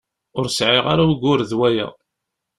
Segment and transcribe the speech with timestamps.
[0.37, 1.87] Ur sɛiɣ ara ugur d waya.